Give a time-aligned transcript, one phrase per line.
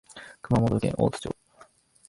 [0.41, 1.35] 熊本県大津町